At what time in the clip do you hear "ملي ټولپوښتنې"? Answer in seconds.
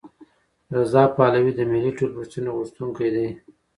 1.71-2.49